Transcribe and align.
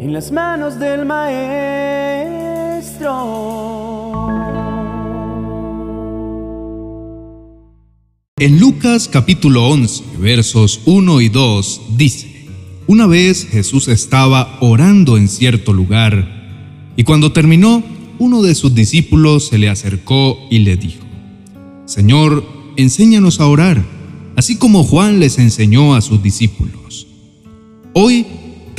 en 0.00 0.14
las 0.14 0.32
manos 0.32 0.78
del 0.78 1.04
Maestro. 1.04 1.50
En 8.38 8.58
Lucas 8.58 9.08
capítulo 9.08 9.68
11, 9.68 10.04
versos 10.18 10.80
1 10.86 11.20
y 11.20 11.28
2 11.28 11.82
dice, 11.98 12.46
Una 12.86 13.06
vez 13.06 13.44
Jesús 13.44 13.88
estaba 13.88 14.56
orando 14.62 15.18
en 15.18 15.28
cierto 15.28 15.74
lugar, 15.74 16.94
y 16.96 17.04
cuando 17.04 17.32
terminó, 17.32 17.82
uno 18.18 18.40
de 18.40 18.54
sus 18.54 18.74
discípulos 18.74 19.48
se 19.48 19.58
le 19.58 19.68
acercó 19.68 20.38
y 20.50 20.60
le 20.60 20.78
dijo, 20.78 21.04
Señor, 21.84 22.42
enséñanos 22.78 23.38
a 23.38 23.46
orar, 23.46 23.84
así 24.34 24.56
como 24.56 24.82
Juan 24.82 25.20
les 25.20 25.38
enseñó 25.38 25.94
a 25.94 26.00
sus 26.00 26.22
discípulos. 26.22 27.06
Hoy 27.92 28.24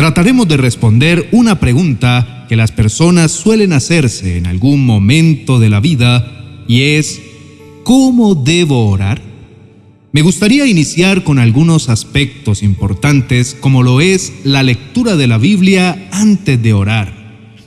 trataremos 0.01 0.47
de 0.47 0.57
responder 0.57 1.29
una 1.31 1.59
pregunta 1.59 2.47
que 2.49 2.55
las 2.55 2.71
personas 2.71 3.29
suelen 3.29 3.71
hacerse 3.71 4.35
en 4.35 4.47
algún 4.47 4.83
momento 4.83 5.59
de 5.59 5.69
la 5.69 5.79
vida 5.79 6.65
y 6.67 6.81
es, 6.95 7.21
¿cómo 7.83 8.33
debo 8.33 8.89
orar? 8.89 9.21
Me 10.11 10.23
gustaría 10.23 10.65
iniciar 10.65 11.23
con 11.23 11.37
algunos 11.37 11.87
aspectos 11.87 12.63
importantes 12.63 13.53
como 13.53 13.83
lo 13.83 14.01
es 14.01 14.33
la 14.43 14.63
lectura 14.63 15.17
de 15.17 15.27
la 15.27 15.37
Biblia 15.37 16.09
antes 16.11 16.59
de 16.63 16.73
orar, 16.73 17.13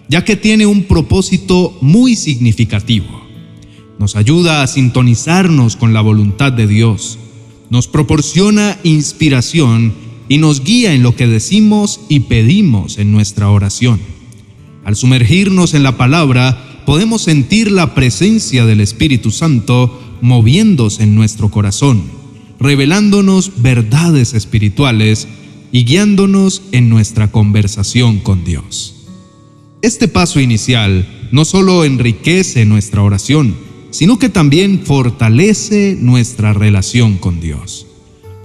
ya 0.09 0.25
que 0.25 0.35
tiene 0.35 0.67
un 0.67 0.83
propósito 0.83 1.79
muy 1.83 2.17
significativo. 2.17 3.25
Nos 4.01 4.17
ayuda 4.17 4.65
a 4.65 4.67
sintonizarnos 4.67 5.77
con 5.77 5.95
la 5.95 6.01
voluntad 6.01 6.51
de 6.51 6.67
Dios, 6.67 7.17
nos 7.71 7.87
proporciona 7.87 8.77
inspiración 8.83 9.93
y 10.29 10.39
nos 10.39 10.65
guía 10.65 10.95
en 10.95 11.03
lo 11.03 11.15
que 11.17 11.27
decimos 11.27 12.01
y 12.09 12.21
pedimos 12.21 12.99
en 12.99 13.13
nuestra 13.13 13.51
oración. 13.51 14.01
Al 14.85 14.97
sumergirnos 14.97 15.75
en 15.75 15.83
la 15.83 15.97
palabra, 15.97 16.83
podemos 16.87 17.23
sentir 17.23 17.71
la 17.71 17.95
presencia 17.95 18.67
del 18.67 18.81
Espíritu 18.81 19.31
Santo 19.31 20.01
moviéndose 20.21 21.03
en 21.03 21.15
nuestro 21.15 21.51
corazón, 21.51 22.05
revelándonos 22.59 23.63
verdades 23.63 24.35
espirituales 24.35 25.29
y 25.73 25.85
guiándonos 25.85 26.63
en 26.73 26.89
nuestra 26.89 27.31
conversación 27.31 28.21
con 28.21 28.45
Dios. 28.45 29.07
Este 29.83 30.09
paso 30.09 30.41
inicial 30.41 31.29
no 31.33 31.45
solo 31.45 31.85
enriquece 31.85 32.65
nuestra 32.65 33.03
oración, 33.03 33.55
sino 33.91 34.19
que 34.19 34.29
también 34.29 34.83
fortalece 34.85 35.97
nuestra 36.01 36.53
relación 36.53 37.17
con 37.17 37.41
Dios 37.41 37.87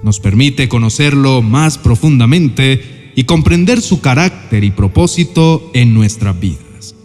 nos 0.03 0.19
permite 0.19 0.69
conocerlo 0.69 1.41
más 1.41 1.77
profundamente 1.77 3.11
y 3.15 3.23
comprender 3.23 3.81
su 3.81 4.01
carácter 4.01 4.63
y 4.63 4.71
propósito 4.71 5.71
en 5.73 5.93
nuestras 5.93 6.39
vidas. 6.39 6.95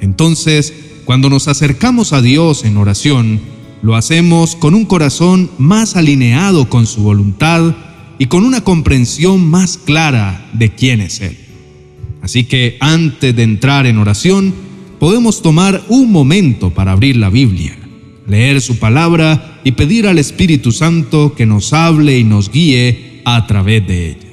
Entonces, 0.00 0.74
cuando 1.04 1.30
nos 1.30 1.48
acercamos 1.48 2.12
a 2.12 2.20
Dios 2.20 2.64
en 2.64 2.76
oración, 2.76 3.40
lo 3.82 3.96
hacemos 3.96 4.56
con 4.56 4.74
un 4.74 4.84
corazón 4.84 5.50
más 5.58 5.96
alineado 5.96 6.68
con 6.68 6.86
su 6.86 7.02
voluntad 7.02 7.74
y 8.18 8.26
con 8.26 8.44
una 8.44 8.62
comprensión 8.62 9.44
más 9.48 9.78
clara 9.78 10.50
de 10.52 10.70
quién 10.70 11.00
es 11.00 11.20
Él. 11.20 11.38
Así 12.22 12.44
que 12.44 12.76
antes 12.80 13.36
de 13.36 13.42
entrar 13.42 13.86
en 13.86 13.98
oración, 13.98 14.54
podemos 14.98 15.42
tomar 15.42 15.82
un 15.88 16.10
momento 16.10 16.70
para 16.70 16.92
abrir 16.92 17.16
la 17.16 17.28
Biblia 17.28 17.76
leer 18.26 18.60
su 18.60 18.78
palabra 18.78 19.60
y 19.64 19.72
pedir 19.72 20.06
al 20.06 20.18
Espíritu 20.18 20.72
Santo 20.72 21.34
que 21.34 21.46
nos 21.46 21.72
hable 21.72 22.18
y 22.18 22.24
nos 22.24 22.50
guíe 22.50 23.22
a 23.24 23.46
través 23.46 23.86
de 23.86 24.10
ella. 24.10 24.28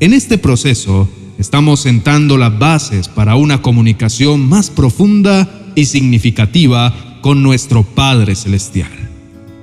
En 0.00 0.12
este 0.12 0.38
proceso 0.38 1.08
estamos 1.38 1.80
sentando 1.80 2.36
las 2.36 2.58
bases 2.58 3.08
para 3.08 3.36
una 3.36 3.62
comunicación 3.62 4.48
más 4.48 4.70
profunda 4.70 5.72
y 5.74 5.86
significativa 5.86 7.18
con 7.20 7.42
nuestro 7.42 7.82
Padre 7.82 8.34
Celestial. 8.34 8.90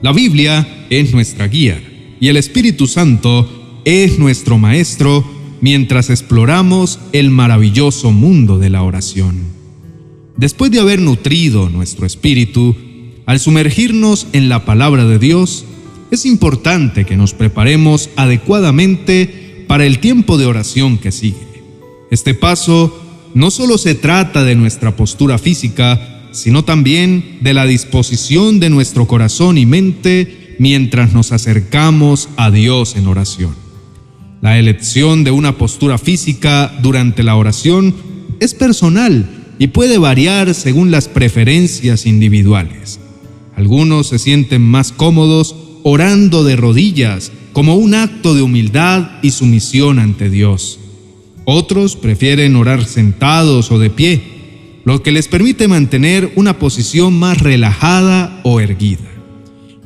La 0.02 0.12
Biblia 0.12 0.86
es 0.90 1.14
nuestra 1.14 1.48
guía 1.48 1.82
y 2.20 2.28
el 2.28 2.38
Espíritu 2.38 2.88
Santo 2.88 3.82
es 3.86 4.20
nuestro 4.20 4.58
Maestro 4.58 5.26
mientras 5.62 6.10
exploramos 6.10 7.00
el 7.14 7.30
maravilloso 7.30 8.12
mundo 8.12 8.60
de 8.60 8.70
la 8.70 8.84
oración. 8.84 9.56
Después 10.38 10.70
de 10.72 10.80
haber 10.80 11.00
nutrido 11.02 11.70
nuestro 11.70 12.06
espíritu, 12.06 12.76
al 13.26 13.40
sumergirnos 13.40 14.28
en 14.34 14.50
la 14.50 14.66
palabra 14.66 15.06
de 15.06 15.20
Dios, 15.20 15.66
es 16.12 16.26
importante 16.26 17.06
que 17.06 17.18
nos 17.18 17.34
preparemos 17.34 18.10
adecuadamente 18.16 19.66
para 19.68 19.86
el 19.86 20.00
tiempo 20.00 20.38
de 20.38 20.46
oración 20.46 20.98
que 20.98 21.12
sigue. 21.12 21.64
Este 22.12 22.34
paso 22.34 23.02
no 23.34 23.52
solo 23.52 23.78
se 23.78 23.96
trata 23.96 24.44
de 24.44 24.56
nuestra 24.56 24.96
postura 24.96 25.38
física, 25.38 26.30
sino 26.32 26.64
también 26.64 27.40
de 27.42 27.54
la 27.54 27.66
disposición 27.66 28.60
de 28.60 28.70
nuestro 28.70 29.08
corazón 29.08 29.58
y 29.58 29.66
mente 29.66 30.56
mientras 30.60 31.14
nos 31.14 31.32
acercamos 31.32 32.30
a 32.38 32.52
Dios 32.52 32.96
en 32.96 33.08
oración. 33.08 33.56
La 34.42 34.60
elección 34.60 35.24
de 35.24 35.32
una 35.32 35.58
postura 35.58 35.98
física 35.98 36.72
durante 36.82 37.24
la 37.24 37.36
oración 37.36 37.96
es 38.40 38.54
personal 38.54 39.28
y 39.58 39.68
puede 39.68 39.98
variar 39.98 40.54
según 40.54 40.92
las 40.92 41.08
preferencias 41.08 42.06
individuales. 42.06 43.00
Algunos 43.56 44.08
se 44.08 44.20
sienten 44.20 44.62
más 44.62 44.92
cómodos 44.92 45.56
orando 45.84 46.44
de 46.44 46.56
rodillas 46.56 47.32
como 47.54 47.76
un 47.76 47.94
acto 47.94 48.36
de 48.36 48.42
humildad 48.42 49.12
y 49.22 49.32
sumisión 49.32 50.00
ante 50.00 50.30
Dios. 50.30 50.80
Otros 51.46 51.96
prefieren 51.96 52.56
orar 52.56 52.86
sentados 52.86 53.72
o 53.72 53.80
de 53.80 53.90
pie, 53.90 54.22
lo 54.84 55.02
que 55.04 55.12
les 55.12 55.28
permite 55.28 55.68
mantener 55.68 56.34
una 56.36 56.60
posición 56.60 57.14
más 57.14 57.40
relajada 57.40 58.42
o 58.44 58.60
erguida. 58.60 59.10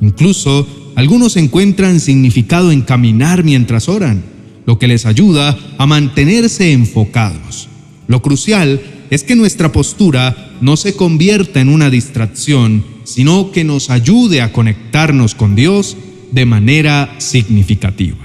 Incluso 0.02 0.68
algunos 0.96 1.38
encuentran 1.38 2.00
significado 2.00 2.72
en 2.72 2.82
caminar 2.82 3.44
mientras 3.44 3.88
oran, 3.88 4.24
lo 4.66 4.80
que 4.80 4.88
les 4.88 5.06
ayuda 5.06 5.58
a 5.78 5.86
mantenerse 5.86 6.72
enfocados. 6.72 7.68
Lo 8.08 8.22
crucial 8.22 8.82
es 9.10 9.24
que 9.24 9.36
nuestra 9.36 9.72
postura 9.72 10.52
no 10.62 10.78
se 10.78 10.96
convierta 10.96 11.62
en 11.62 11.70
una 11.70 11.90
distracción 11.90 12.84
sino 13.10 13.52
que 13.52 13.64
nos 13.64 13.90
ayude 13.90 14.42
a 14.42 14.54
conectarnos 14.54 15.34
con 15.34 15.56
Dios 15.56 15.98
de 16.32 16.46
manera 16.46 17.16
significativa. 17.18 18.20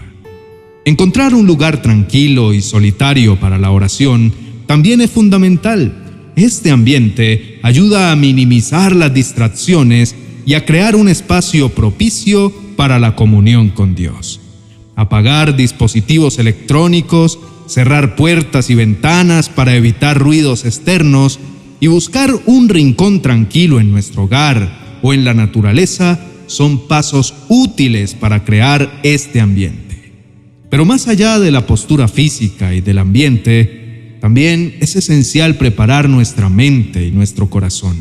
Encontrar 0.84 1.34
un 1.34 1.46
lugar 1.46 1.80
tranquilo 1.80 2.52
y 2.52 2.60
solitario 2.60 3.40
para 3.40 3.56
la 3.56 3.70
oración 3.70 4.34
también 4.66 5.00
es 5.00 5.10
fundamental. 5.10 6.32
Este 6.36 6.70
ambiente 6.70 7.60
ayuda 7.62 8.12
a 8.12 8.16
minimizar 8.16 8.94
las 8.94 9.14
distracciones 9.14 10.14
y 10.44 10.52
a 10.52 10.66
crear 10.66 10.96
un 10.96 11.08
espacio 11.08 11.70
propicio 11.70 12.52
para 12.76 12.98
la 12.98 13.16
comunión 13.16 13.70
con 13.70 13.94
Dios. 13.94 14.40
Apagar 14.96 15.56
dispositivos 15.56 16.38
electrónicos, 16.38 17.38
cerrar 17.66 18.16
puertas 18.16 18.70
y 18.70 18.74
ventanas 18.74 19.48
para 19.48 19.74
evitar 19.74 20.18
ruidos 20.18 20.64
externos 20.64 21.38
y 21.80 21.86
buscar 21.86 22.30
un 22.46 22.68
rincón 22.68 23.22
tranquilo 23.22 23.80
en 23.80 23.90
nuestro 23.90 24.24
hogar 24.24 24.98
o 25.02 25.12
en 25.12 25.24
la 25.24 25.34
naturaleza 25.34 26.18
son 26.46 26.88
pasos 26.88 27.34
útiles 27.48 28.14
para 28.14 28.44
crear 28.44 29.00
este 29.02 29.40
ambiente. 29.40 30.12
Pero 30.70 30.84
más 30.84 31.08
allá 31.08 31.38
de 31.38 31.50
la 31.50 31.66
postura 31.66 32.08
física 32.08 32.74
y 32.74 32.80
del 32.80 32.98
ambiente, 32.98 34.16
también 34.20 34.76
es 34.80 34.96
esencial 34.96 35.56
preparar 35.56 36.08
nuestra 36.08 36.48
mente 36.48 37.06
y 37.06 37.10
nuestro 37.10 37.50
corazón. 37.50 37.96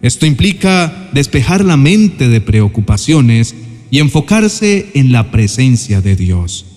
Esto 0.00 0.26
implica 0.26 1.10
despejar 1.12 1.64
la 1.64 1.76
mente 1.76 2.28
de 2.28 2.40
preocupaciones 2.40 3.54
y 3.90 3.98
enfocarse 3.98 4.86
en 4.94 5.12
la 5.12 5.30
presencia 5.30 6.00
de 6.00 6.16
Dios. 6.16 6.71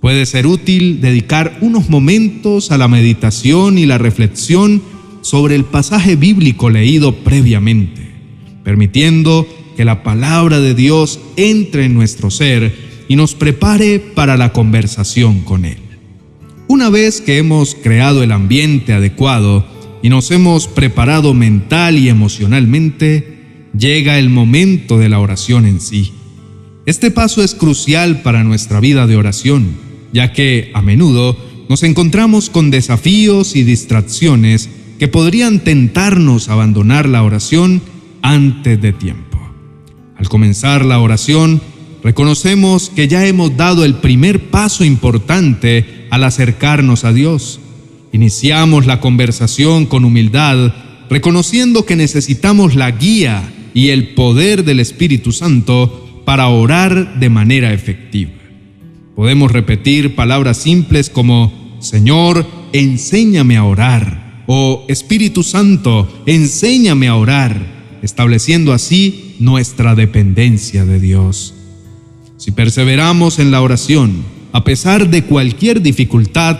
Puede 0.00 0.26
ser 0.26 0.46
útil 0.46 1.00
dedicar 1.00 1.58
unos 1.60 1.88
momentos 1.88 2.70
a 2.70 2.78
la 2.78 2.88
meditación 2.88 3.78
y 3.78 3.86
la 3.86 3.98
reflexión 3.98 4.82
sobre 5.22 5.56
el 5.56 5.64
pasaje 5.64 6.16
bíblico 6.16 6.70
leído 6.70 7.16
previamente, 7.16 8.12
permitiendo 8.62 9.46
que 9.76 9.84
la 9.84 10.02
palabra 10.02 10.60
de 10.60 10.74
Dios 10.74 11.20
entre 11.36 11.84
en 11.84 11.94
nuestro 11.94 12.30
ser 12.30 12.74
y 13.08 13.16
nos 13.16 13.34
prepare 13.34 13.98
para 13.98 14.36
la 14.36 14.52
conversación 14.52 15.40
con 15.40 15.64
Él. 15.64 15.78
Una 16.68 16.90
vez 16.90 17.20
que 17.20 17.38
hemos 17.38 17.74
creado 17.74 18.22
el 18.22 18.32
ambiente 18.32 18.92
adecuado 18.92 19.66
y 20.02 20.08
nos 20.08 20.30
hemos 20.30 20.66
preparado 20.66 21.34
mental 21.34 21.98
y 21.98 22.08
emocionalmente, 22.08 23.68
llega 23.76 24.18
el 24.18 24.30
momento 24.30 24.98
de 24.98 25.08
la 25.08 25.20
oración 25.20 25.66
en 25.66 25.80
sí. 25.80 26.12
Este 26.86 27.10
paso 27.10 27.42
es 27.42 27.54
crucial 27.54 28.22
para 28.22 28.44
nuestra 28.44 28.80
vida 28.80 29.06
de 29.06 29.16
oración, 29.16 29.85
ya 30.16 30.32
que 30.32 30.70
a 30.72 30.80
menudo 30.80 31.36
nos 31.68 31.82
encontramos 31.82 32.48
con 32.48 32.70
desafíos 32.70 33.54
y 33.54 33.64
distracciones 33.64 34.70
que 34.98 35.08
podrían 35.08 35.60
tentarnos 35.60 36.48
a 36.48 36.54
abandonar 36.54 37.06
la 37.06 37.22
oración 37.22 37.82
antes 38.22 38.80
de 38.80 38.94
tiempo. 38.94 39.38
Al 40.16 40.30
comenzar 40.30 40.86
la 40.86 41.00
oración, 41.00 41.60
reconocemos 42.02 42.88
que 42.88 43.08
ya 43.08 43.26
hemos 43.26 43.58
dado 43.58 43.84
el 43.84 43.96
primer 43.96 44.48
paso 44.48 44.86
importante 44.86 46.06
al 46.10 46.24
acercarnos 46.24 47.04
a 47.04 47.12
Dios. 47.12 47.60
iniciamos 48.12 48.86
la 48.86 49.00
conversación 49.00 49.84
con 49.84 50.06
humildad, 50.06 50.72
reconociendo 51.10 51.84
que 51.84 51.96
necesitamos 51.96 52.74
la 52.74 52.90
guía 52.90 53.52
y 53.74 53.88
el 53.88 54.14
poder 54.14 54.64
del 54.64 54.80
Espíritu 54.80 55.32
Santo 55.32 56.22
para 56.24 56.48
orar 56.48 57.20
de 57.20 57.28
manera 57.28 57.74
efectiva. 57.74 58.35
Podemos 59.16 59.50
repetir 59.50 60.14
palabras 60.14 60.58
simples 60.58 61.08
como, 61.08 61.78
Señor, 61.80 62.46
enséñame 62.74 63.56
a 63.56 63.64
orar, 63.64 64.44
o 64.46 64.84
Espíritu 64.88 65.42
Santo, 65.42 66.06
enséñame 66.26 67.08
a 67.08 67.16
orar, 67.16 67.98
estableciendo 68.02 68.74
así 68.74 69.34
nuestra 69.38 69.94
dependencia 69.94 70.84
de 70.84 71.00
Dios. 71.00 71.54
Si 72.36 72.50
perseveramos 72.50 73.38
en 73.38 73.50
la 73.50 73.62
oración, 73.62 74.22
a 74.52 74.64
pesar 74.64 75.08
de 75.08 75.24
cualquier 75.24 75.80
dificultad, 75.80 76.58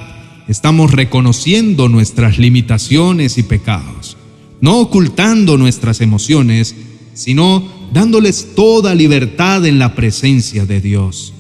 estamos 0.49 0.93
reconociendo 0.93 1.91
nuestras 1.91 2.39
limitaciones 2.39 3.37
y 3.37 3.43
pecados, 3.43 4.17
no 4.63 4.79
ocultando 4.79 5.59
nuestras 5.59 6.01
emociones, 6.01 6.75
sino 7.13 7.69
dándoles 7.93 8.55
toda 8.55 8.95
libertad 8.95 9.67
en 9.67 9.79
la 9.79 9.95
presencia 9.95 10.65
de 10.65 10.81
Dios. 10.81 11.35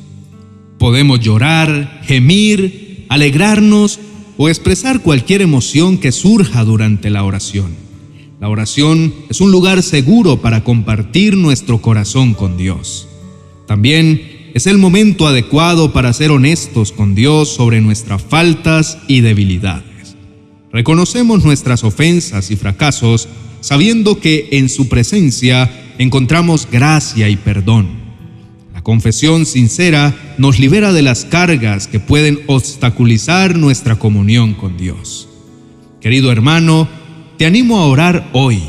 Podemos 0.78 1.20
llorar, 1.20 2.02
gemir, 2.04 3.06
alegrarnos 3.08 3.98
o 4.36 4.48
expresar 4.48 5.00
cualquier 5.00 5.42
emoción 5.42 5.98
que 5.98 6.12
surja 6.12 6.64
durante 6.64 7.10
la 7.10 7.24
oración. 7.24 7.74
La 8.40 8.48
oración 8.50 9.14
es 9.30 9.40
un 9.40 9.50
lugar 9.50 9.82
seguro 9.82 10.42
para 10.42 10.62
compartir 10.62 11.36
nuestro 11.36 11.80
corazón 11.80 12.34
con 12.34 12.58
Dios. 12.58 13.08
También 13.66 14.50
es 14.52 14.66
el 14.66 14.76
momento 14.76 15.26
adecuado 15.26 15.92
para 15.92 16.12
ser 16.12 16.30
honestos 16.30 16.92
con 16.92 17.14
Dios 17.14 17.48
sobre 17.48 17.80
nuestras 17.80 18.22
faltas 18.22 18.98
y 19.08 19.22
debilidades. 19.22 20.16
Reconocemos 20.70 21.44
nuestras 21.44 21.84
ofensas 21.84 22.50
y 22.50 22.56
fracasos 22.56 23.28
sabiendo 23.60 24.20
que 24.20 24.48
en 24.52 24.68
su 24.68 24.88
presencia 24.88 25.70
encontramos 25.98 26.68
gracia 26.70 27.30
y 27.30 27.36
perdón 27.36 28.05
confesión 28.86 29.46
sincera 29.46 30.14
nos 30.38 30.60
libera 30.60 30.92
de 30.92 31.02
las 31.02 31.24
cargas 31.24 31.88
que 31.88 31.98
pueden 31.98 32.38
obstaculizar 32.46 33.56
nuestra 33.56 33.98
comunión 33.98 34.54
con 34.54 34.76
Dios. 34.76 35.28
Querido 36.00 36.30
hermano, 36.30 36.86
te 37.36 37.46
animo 37.46 37.80
a 37.80 37.86
orar 37.86 38.30
hoy. 38.32 38.62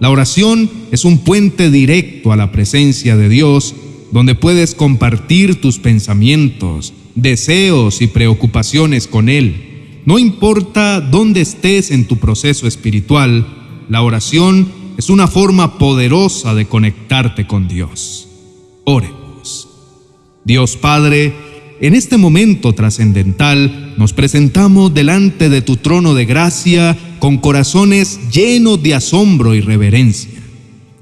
La 0.00 0.08
oración 0.08 0.70
es 0.90 1.04
un 1.04 1.18
puente 1.18 1.70
directo 1.70 2.32
a 2.32 2.36
la 2.36 2.50
presencia 2.50 3.14
de 3.18 3.28
Dios 3.28 3.74
donde 4.10 4.34
puedes 4.34 4.74
compartir 4.74 5.60
tus 5.60 5.78
pensamientos, 5.78 6.94
deseos 7.14 8.00
y 8.00 8.06
preocupaciones 8.06 9.06
con 9.06 9.28
Él. 9.28 10.00
No 10.06 10.18
importa 10.18 11.02
dónde 11.02 11.42
estés 11.42 11.90
en 11.90 12.06
tu 12.06 12.16
proceso 12.16 12.66
espiritual, 12.66 13.46
la 13.90 14.00
oración 14.00 14.72
es 14.96 15.10
una 15.10 15.28
forma 15.28 15.76
poderosa 15.76 16.54
de 16.54 16.64
conectarte 16.64 17.46
con 17.46 17.68
Dios. 17.68 18.28
Ore. 18.84 19.17
Dios 20.48 20.78
Padre, 20.78 21.34
en 21.78 21.94
este 21.94 22.16
momento 22.16 22.72
trascendental 22.72 23.92
nos 23.98 24.14
presentamos 24.14 24.94
delante 24.94 25.50
de 25.50 25.60
tu 25.60 25.76
trono 25.76 26.14
de 26.14 26.24
gracia 26.24 26.96
con 27.18 27.36
corazones 27.36 28.18
llenos 28.32 28.82
de 28.82 28.94
asombro 28.94 29.54
y 29.54 29.60
reverencia. 29.60 30.40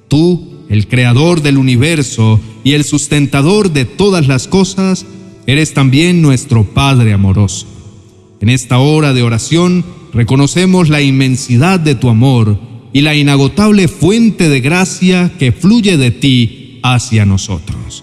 Tú, 0.09 0.65
el 0.69 0.89
creador 0.89 1.43
del 1.43 1.59
universo 1.59 2.41
y 2.65 2.73
el 2.73 2.83
sustentador 2.83 3.73
de 3.73 3.85
todas 3.85 4.27
las 4.27 4.49
cosas, 4.49 5.07
eres 5.47 5.75
también 5.75 6.23
nuestro 6.23 6.65
Padre 6.65 7.13
amoroso. 7.13 7.69
En 8.41 8.49
esta 8.49 8.79
hora 8.79 9.13
de 9.13 9.23
oración 9.23 9.85
reconocemos 10.13 10.89
la 10.89 11.03
inmensidad 11.03 11.79
de 11.79 11.95
tu 11.95 12.09
amor 12.09 12.59
y 12.93 13.03
la 13.03 13.15
inagotable 13.15 13.87
fuente 13.87 14.49
de 14.49 14.61
gracia 14.61 15.31
que 15.39 15.53
fluye 15.53 15.97
de 15.99 16.11
ti 16.11 16.81
hacia 16.83 17.25
nosotros. 17.25 18.03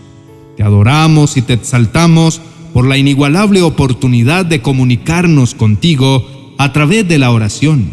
Te 0.57 0.63
adoramos 0.63 1.37
y 1.37 1.41
te 1.41 1.53
exaltamos 1.53 2.41
por 2.73 2.87
la 2.87 2.97
inigualable 2.97 3.61
oportunidad 3.61 4.45
de 4.45 4.61
comunicarnos 4.61 5.53
contigo 5.55 6.25
a 6.57 6.73
través 6.73 7.07
de 7.07 7.19
la 7.19 7.31
oración. 7.31 7.89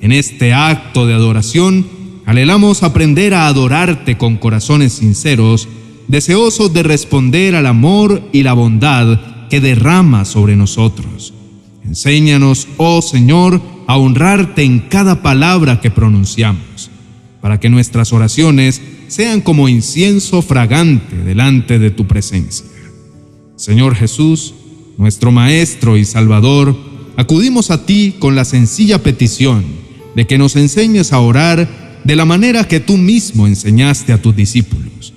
En 0.00 0.12
este 0.12 0.52
acto 0.52 1.06
de 1.06 1.14
adoración, 1.14 1.86
anhelamos 2.26 2.82
aprender 2.82 3.34
a 3.34 3.46
adorarte 3.46 4.16
con 4.16 4.36
corazones 4.36 4.94
sinceros, 4.94 5.68
deseosos 6.08 6.72
de 6.72 6.82
responder 6.82 7.54
al 7.54 7.66
amor 7.66 8.22
y 8.32 8.42
la 8.42 8.52
bondad 8.52 9.48
que 9.48 9.60
derrama 9.60 10.24
sobre 10.24 10.56
nosotros. 10.56 11.34
Enséñanos, 11.84 12.68
oh 12.78 13.02
Señor, 13.02 13.60
a 13.86 13.96
honrarte 13.96 14.62
en 14.62 14.80
cada 14.80 15.20
palabra 15.22 15.80
que 15.80 15.90
pronunciamos, 15.90 16.90
para 17.42 17.60
que 17.60 17.68
nuestras 17.68 18.14
oraciones 18.14 18.80
sean 19.08 19.42
como 19.42 19.68
incienso 19.68 20.40
fragante 20.40 21.16
delante 21.16 21.78
de 21.78 21.90
tu 21.90 22.06
presencia. 22.06 22.64
Señor 23.56 23.96
Jesús, 23.96 24.54
nuestro 24.96 25.32
Maestro 25.32 25.98
y 25.98 26.04
Salvador, 26.06 26.74
acudimos 27.16 27.70
a 27.70 27.84
ti 27.84 28.14
con 28.18 28.36
la 28.36 28.46
sencilla 28.46 29.02
petición 29.02 29.64
de 30.14 30.26
que 30.26 30.38
nos 30.38 30.56
enseñes 30.56 31.12
a 31.12 31.20
orar 31.20 32.00
de 32.04 32.16
la 32.16 32.24
manera 32.24 32.66
que 32.66 32.80
tú 32.80 32.96
mismo 32.96 33.46
enseñaste 33.46 34.12
a 34.12 34.22
tus 34.22 34.34
discípulos. 34.34 35.12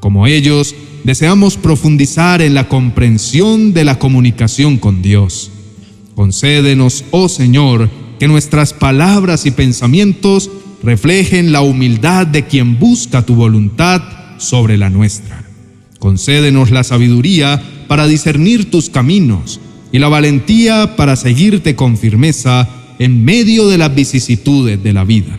Como 0.00 0.26
ellos, 0.26 0.74
deseamos 1.04 1.56
profundizar 1.56 2.40
en 2.42 2.54
la 2.54 2.68
comprensión 2.68 3.74
de 3.74 3.84
la 3.84 3.98
comunicación 3.98 4.78
con 4.78 5.02
Dios. 5.02 5.50
Concédenos, 6.14 7.04
oh 7.10 7.28
Señor, 7.28 7.90
que 8.18 8.28
nuestras 8.28 8.72
palabras 8.72 9.44
y 9.44 9.50
pensamientos 9.50 10.50
reflejen 10.82 11.52
la 11.52 11.62
humildad 11.62 12.26
de 12.26 12.44
quien 12.46 12.78
busca 12.78 13.22
tu 13.22 13.34
voluntad 13.34 14.02
sobre 14.38 14.76
la 14.76 14.90
nuestra. 14.90 15.44
Concédenos 15.98 16.70
la 16.70 16.84
sabiduría 16.84 17.62
para 17.88 18.06
discernir 18.06 18.70
tus 18.70 18.90
caminos 18.90 19.60
y 19.92 19.98
la 19.98 20.08
valentía 20.08 20.96
para 20.96 21.16
seguirte 21.16 21.74
con 21.74 21.96
firmeza 21.96 22.68
en 22.98 23.24
medio 23.24 23.68
de 23.68 23.78
las 23.78 23.94
vicisitudes 23.94 24.82
de 24.82 24.92
la 24.92 25.04
vida. 25.04 25.38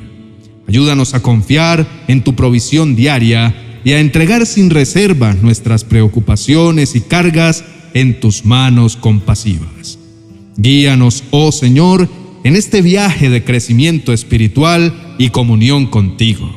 Ayúdanos 0.68 1.14
a 1.14 1.22
confiar 1.22 1.88
en 2.08 2.24
tu 2.24 2.36
provisión 2.36 2.96
diaria 2.96 3.56
y 3.84 3.94
a 3.94 4.00
entregar 4.00 4.46
sin 4.46 4.70
reservas 4.70 5.38
nuestras 5.42 5.84
preocupaciones 5.84 6.96
y 6.96 7.02
cargas 7.02 7.64
en 7.94 8.20
tus 8.20 8.46
manos 8.46 8.98
compasivas. 8.98 9.98
Guíanos, 10.58 11.24
oh 11.32 11.52
Señor, 11.52 12.10
en 12.44 12.56
este 12.56 12.82
viaje 12.82 13.30
de 13.30 13.44
crecimiento 13.44 14.12
espiritual 14.12 14.94
y 15.18 15.30
comunión 15.30 15.88
contigo, 15.88 16.50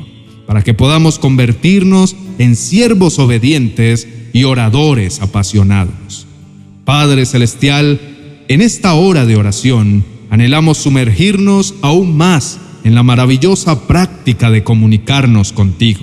para 0.45 0.63
que 0.63 0.73
podamos 0.73 1.19
convertirnos 1.19 2.15
en 2.37 2.55
siervos 2.55 3.19
obedientes 3.19 4.07
y 4.33 4.43
oradores 4.43 5.21
apasionados. 5.21 6.27
Padre 6.85 7.25
Celestial, 7.25 7.99
en 8.47 8.61
esta 8.61 8.93
hora 8.93 9.25
de 9.25 9.35
oración 9.35 10.03
anhelamos 10.29 10.77
sumergirnos 10.77 11.75
aún 11.81 12.17
más 12.17 12.59
en 12.83 12.95
la 12.95 13.03
maravillosa 13.03 13.87
práctica 13.87 14.49
de 14.49 14.63
comunicarnos 14.63 15.51
contigo. 15.51 16.01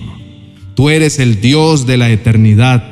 Tú 0.74 0.90
eres 0.90 1.18
el 1.18 1.40
Dios 1.40 1.86
de 1.86 1.96
la 1.96 2.10
eternidad, 2.10 2.84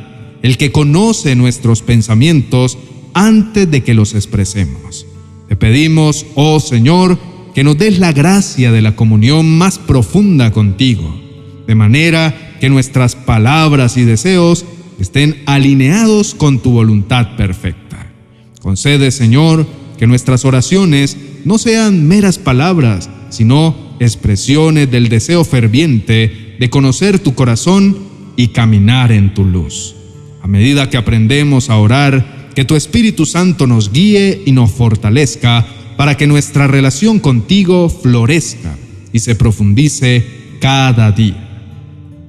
el 0.42 0.56
que 0.56 0.72
conoce 0.72 1.36
nuestros 1.36 1.82
pensamientos 1.82 2.78
antes 3.14 3.70
de 3.70 3.82
que 3.82 3.94
los 3.94 4.14
expresemos. 4.14 5.06
Te 5.48 5.56
pedimos, 5.56 6.26
oh 6.34 6.58
Señor, 6.58 7.18
que 7.56 7.64
nos 7.64 7.78
des 7.78 7.98
la 7.98 8.12
gracia 8.12 8.70
de 8.70 8.82
la 8.82 8.96
comunión 8.96 9.56
más 9.56 9.78
profunda 9.78 10.52
contigo, 10.52 11.18
de 11.66 11.74
manera 11.74 12.58
que 12.60 12.68
nuestras 12.68 13.16
palabras 13.16 13.96
y 13.96 14.04
deseos 14.04 14.66
estén 15.00 15.42
alineados 15.46 16.34
con 16.34 16.58
tu 16.58 16.72
voluntad 16.72 17.34
perfecta. 17.34 18.12
Concede, 18.60 19.10
Señor, 19.10 19.66
que 19.96 20.06
nuestras 20.06 20.44
oraciones 20.44 21.16
no 21.46 21.56
sean 21.56 22.06
meras 22.06 22.38
palabras, 22.38 23.08
sino 23.30 23.74
expresiones 24.00 24.90
del 24.90 25.08
deseo 25.08 25.42
ferviente 25.42 26.56
de 26.60 26.68
conocer 26.68 27.20
tu 27.20 27.34
corazón 27.34 27.96
y 28.36 28.48
caminar 28.48 29.12
en 29.12 29.32
tu 29.32 29.46
luz. 29.46 29.94
A 30.42 30.46
medida 30.46 30.90
que 30.90 30.98
aprendemos 30.98 31.70
a 31.70 31.78
orar, 31.78 32.50
que 32.54 32.66
tu 32.66 32.76
Espíritu 32.76 33.24
Santo 33.24 33.66
nos 33.66 33.92
guíe 33.92 34.42
y 34.44 34.52
nos 34.52 34.72
fortalezca 34.72 35.66
para 35.96 36.16
que 36.16 36.26
nuestra 36.26 36.66
relación 36.66 37.18
contigo 37.18 37.88
florezca 37.88 38.76
y 39.12 39.18
se 39.18 39.34
profundice 39.34 40.24
cada 40.60 41.10
día. 41.12 41.42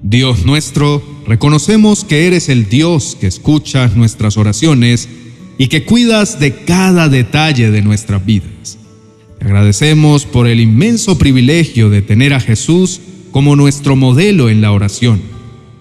Dios 0.03 0.45
nuestro, 0.45 1.03
reconocemos 1.25 2.05
que 2.05 2.27
eres 2.27 2.50
el 2.50 2.69
Dios 2.69 3.17
que 3.19 3.27
escucha 3.27 3.88
nuestras 3.95 4.38
oraciones 4.38 5.09
y 5.57 5.67
que 5.67 5.83
cuidas 5.83 6.39
de 6.39 6.53
cada 6.63 7.09
detalle 7.09 7.71
de 7.71 7.81
nuestras 7.81 8.25
vidas. 8.25 8.77
Te 9.39 9.45
agradecemos 9.45 10.25
por 10.25 10.47
el 10.47 10.59
inmenso 10.59 11.17
privilegio 11.17 11.89
de 11.89 12.01
tener 12.01 12.33
a 12.33 12.39
Jesús 12.39 13.01
como 13.31 13.55
nuestro 13.55 13.95
modelo 13.95 14.50
en 14.50 14.62
la 14.62 14.71
oración, 14.71 15.21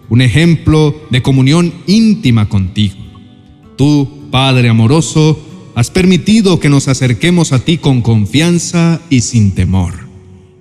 un 0.08 0.22
ejemplo 0.22 0.94
de 1.10 1.22
comunión 1.22 1.72
íntima 1.86 2.48
contigo. 2.48 2.96
Tú, 3.76 4.28
Padre 4.30 4.68
amoroso, 4.68 5.38
has 5.76 5.90
permitido 5.90 6.58
que 6.58 6.70
nos 6.70 6.88
acerquemos 6.88 7.52
a 7.52 7.58
ti 7.58 7.76
con 7.76 8.00
confianza 8.00 8.98
y 9.10 9.20
sin 9.20 9.52
temor. 9.52 9.92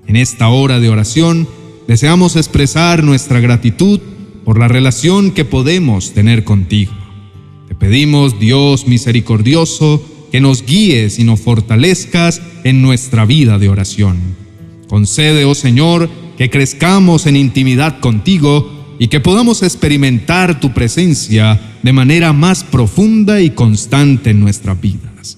En 0.07 0.17
esta 0.17 0.50
hora 0.50 0.81
de 0.81 0.89
oración, 0.89 1.48
deseamos 1.88 2.36
expresar 2.36 3.01
nuestra 3.01 3.39
gratitud 3.39 4.01
por 4.43 4.60
la 4.60 4.67
relación 4.67 5.31
que 5.31 5.45
podemos 5.45 6.12
tener 6.12 6.43
contigo. 6.43 6.91
Te 7.69 7.75
pedimos, 7.75 8.41
Dios 8.41 8.88
misericordioso, 8.88 10.03
que 10.34 10.41
nos 10.41 10.65
guíes 10.65 11.17
y 11.17 11.24
nos 11.24 11.39
fortalezcas 11.39 12.41
en 12.65 12.81
nuestra 12.81 13.24
vida 13.24 13.57
de 13.57 13.69
oración. 13.69 14.17
Concede, 14.89 15.45
oh 15.45 15.55
Señor, 15.55 16.10
que 16.38 16.50
crezcamos 16.50 17.25
en 17.25 17.38
intimidad 17.38 18.01
contigo 18.01 18.69
y 19.00 19.08
que 19.08 19.20
podamos 19.20 19.64
experimentar 19.64 20.60
tu 20.60 20.74
presencia 20.74 21.60
de 21.84 21.94
manera 21.94 22.34
más 22.34 22.64
profunda 22.64 23.42
y 23.42 23.52
constante 23.52 24.30
en 24.30 24.40
nuestras 24.40 24.80
vidas. 24.80 25.38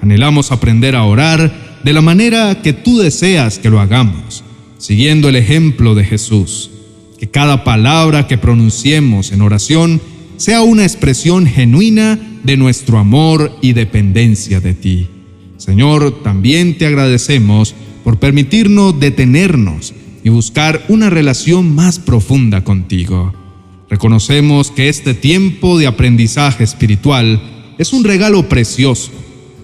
Anhelamos 0.00 0.52
aprender 0.52 0.96
a 0.96 1.04
orar 1.04 1.80
de 1.82 1.92
la 1.92 2.00
manera 2.00 2.62
que 2.62 2.72
tú 2.72 2.98
deseas 2.98 3.58
que 3.58 3.70
lo 3.70 3.80
hagamos, 3.80 4.44
siguiendo 4.78 5.28
el 5.28 5.36
ejemplo 5.36 5.94
de 5.94 6.04
Jesús. 6.04 6.70
Que 7.18 7.30
cada 7.30 7.62
palabra 7.62 8.26
que 8.26 8.38
pronunciemos 8.38 9.30
en 9.30 9.42
oración 9.42 10.00
sea 10.36 10.62
una 10.62 10.82
expresión 10.82 11.46
genuina 11.46 12.18
de 12.42 12.56
nuestro 12.56 12.98
amor 12.98 13.56
y 13.60 13.74
dependencia 13.74 14.60
de 14.60 14.74
ti. 14.74 15.08
Señor, 15.56 16.22
también 16.24 16.76
te 16.78 16.86
agradecemos 16.86 17.74
por 18.02 18.18
permitirnos 18.18 18.98
detenernos 18.98 19.94
y 20.24 20.28
buscar 20.28 20.84
una 20.88 21.10
relación 21.10 21.74
más 21.74 21.98
profunda 21.98 22.64
contigo. 22.64 23.32
Reconocemos 23.90 24.70
que 24.70 24.88
este 24.88 25.14
tiempo 25.14 25.78
de 25.78 25.86
aprendizaje 25.86 26.64
espiritual 26.64 27.74
es 27.78 27.92
un 27.92 28.04
regalo 28.04 28.48
precioso. 28.48 29.10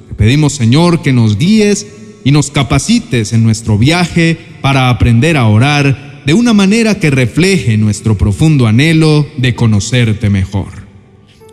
Te 0.09 0.15
pedimos, 0.15 0.53
Señor, 0.53 1.03
que 1.03 1.13
nos 1.13 1.39
guíes 1.39 1.87
y 2.25 2.33
nos 2.33 2.51
capacites 2.51 3.33
en 3.33 3.43
nuestro 3.43 3.79
viaje 3.79 4.37
para 4.61 4.91
aprender 4.91 5.37
a 5.37 5.47
orar 5.47 6.23
de 6.27 6.35
una 6.35 6.53
manera 6.53 6.99
que 6.99 7.11
refleje 7.11 7.79
nuestro 7.79 8.19
profundo 8.19 8.67
anhelo 8.67 9.27
de 9.39 9.55
conocerte 9.55 10.29
mejor. 10.29 10.69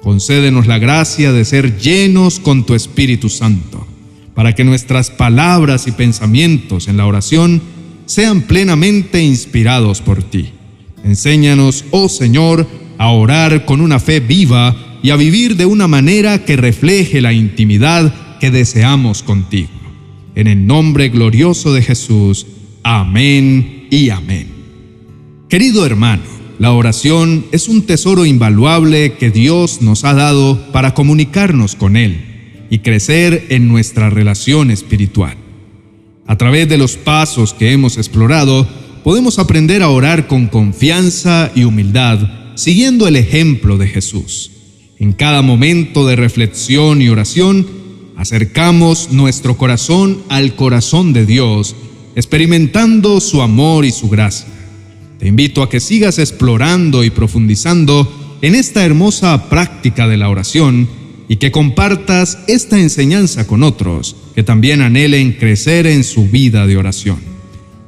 Concédenos 0.02 0.68
la 0.68 0.78
gracia 0.78 1.32
de 1.32 1.46
ser 1.46 1.78
llenos 1.78 2.40
con 2.40 2.66
tu 2.66 2.76
Espíritu 2.76 3.30
Santo, 3.30 3.88
para 4.34 4.54
que 4.54 4.66
nuestras 4.66 5.12
palabras 5.12 5.88
y 5.88 5.94
pensamientos 5.94 6.90
en 6.90 6.98
la 6.98 7.06
oración 7.06 7.62
sean 8.06 8.42
plenamente 8.42 9.22
inspirados 9.24 10.02
por 10.02 10.24
ti. 10.24 10.50
Enséñanos, 11.04 11.86
oh 11.92 12.10
Señor, 12.10 12.68
a 12.98 13.10
orar 13.10 13.66
con 13.66 13.82
una 13.82 14.00
fe 14.00 14.20
viva 14.20 14.76
y 15.04 15.12
a 15.12 15.16
vivir 15.16 15.56
de 15.56 15.66
una 15.66 15.88
manera 15.88 16.46
que 16.46 16.56
refleje 16.56 17.22
la 17.22 17.34
intimidad 17.34 18.40
que 18.40 18.52
deseamos 18.52 19.22
contigo. 19.24 19.70
En 20.36 20.48
el 20.48 20.66
nombre 20.66 21.10
glorioso 21.10 21.74
de 21.74 21.82
Jesús. 21.82 22.48
Amén 22.84 23.88
y 23.90 24.10
amén. 24.10 24.48
Querido 25.50 25.86
hermano, 25.86 26.24
la 26.58 26.72
oración 26.72 27.46
es 27.52 27.68
un 27.68 27.84
tesoro 27.84 28.26
invaluable 28.26 29.14
que 29.14 29.30
Dios 29.30 29.82
nos 29.82 30.04
ha 30.04 30.14
dado 30.14 30.72
para 30.72 30.94
comunicarnos 30.94 31.76
con 31.76 31.98
Él 31.98 32.66
y 32.70 32.80
crecer 32.80 33.46
en 33.50 33.68
nuestra 33.68 34.10
relación 34.10 34.72
espiritual. 34.72 35.45
A 36.28 36.38
través 36.38 36.68
de 36.68 36.78
los 36.78 36.98
pasos 36.98 37.54
que 37.54 37.72
hemos 37.72 37.98
explorado, 37.98 38.68
podemos 39.04 39.38
aprender 39.38 39.84
a 39.84 39.90
orar 39.90 40.28
con 40.28 40.48
confianza 40.48 41.52
y 41.54 41.66
humildad, 41.66 42.18
siguiendo 42.56 43.08
el 43.08 43.16
ejemplo 43.16 43.78
de 43.78 43.88
Jesús. 43.88 44.52
En 44.98 45.14
cada 45.14 45.44
momento 45.44 46.08
de 46.08 46.16
reflexión 46.16 47.02
y 47.02 47.10
oración, 47.10 47.68
acercamos 48.18 49.12
nuestro 49.12 49.56
corazón 49.56 50.24
al 50.28 50.56
corazón 50.56 51.14
de 51.14 51.28
Dios, 51.28 51.76
experimentando 52.16 53.20
su 53.22 53.44
amor 53.44 53.86
y 53.86 53.92
su 53.92 54.10
gracia. 54.10 54.48
Te 55.20 55.28
invito 55.28 55.62
a 55.62 55.70
que 55.70 55.80
sigas 55.80 56.18
explorando 56.18 57.04
y 57.04 57.12
profundizando 57.12 58.38
en 58.42 58.56
esta 58.56 58.84
hermosa 58.84 59.48
práctica 59.48 60.08
de 60.08 60.18
la 60.18 60.30
oración 60.30 60.88
y 61.28 61.38
que 61.38 61.52
compartas 61.52 62.40
esta 62.48 62.80
enseñanza 62.80 63.48
con 63.48 63.64
otros 63.64 64.16
que 64.36 64.44
también 64.44 64.82
anhelen 64.82 65.34
crecer 65.34 65.88
en 65.88 66.04
su 66.04 66.28
vida 66.28 66.68
de 66.68 66.78
oración. 66.78 67.18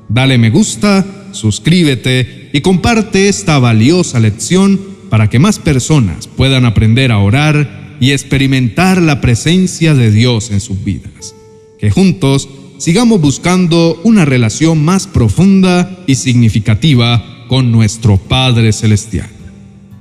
Dale 0.10 0.38
me 0.38 0.50
gusta, 0.50 1.06
suscríbete 1.32 2.50
y 2.54 2.62
comparte 2.62 3.28
esta 3.30 3.60
valiosa 3.60 4.20
lección 4.20 4.80
para 5.10 5.30
que 5.30 5.40
más 5.40 5.60
personas 5.60 6.28
puedan 6.28 6.66
aprender 6.66 7.12
a 7.12 7.20
orar 7.20 7.98
y 8.00 8.12
experimentar 8.12 9.02
la 9.02 9.22
presencia 9.22 9.94
de 9.94 10.12
Dios 10.12 10.52
en 10.52 10.60
sus 10.60 10.84
vidas. 10.84 11.36
Que 11.80 11.90
juntos 11.90 12.48
sigamos 12.78 13.22
buscando 13.22 14.00
una 14.04 14.26
relación 14.26 14.84
más 14.84 15.08
profunda 15.08 16.04
y 16.08 16.16
significativa 16.16 17.46
con 17.48 17.72
nuestro 17.72 18.18
Padre 18.18 18.74
Celestial. 18.74 19.30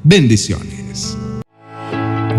Bendiciones. 0.03 1.17